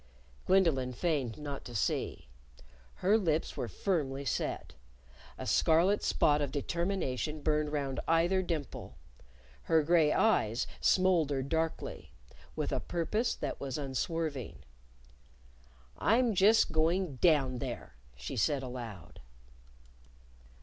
Gwendolyn 0.47 0.93
feigned 0.93 1.37
not 1.37 1.63
to 1.65 1.75
see. 1.75 2.27
Her 3.05 3.19
lips 3.19 3.55
were 3.55 3.67
firmly 3.67 4.25
set. 4.25 4.73
A 5.37 5.45
scarlet 5.45 6.01
spot 6.01 6.41
of 6.41 6.51
determination 6.51 7.41
burned 7.43 7.71
round 7.71 7.99
either 8.07 8.41
dimple. 8.41 8.95
Her 9.65 9.83
gray 9.83 10.11
eyes 10.11 10.65
smouldered 10.79 11.49
darkly 11.49 12.13
with 12.55 12.71
a 12.71 12.79
purpose 12.79 13.35
that 13.35 13.59
was 13.59 13.77
unswerving. 13.77 14.63
"I'm 15.99 16.33
just 16.33 16.71
going 16.71 17.17
down 17.17 17.59
there!" 17.59 17.93
she 18.15 18.35
said 18.35 18.63
aloud. 18.63 19.21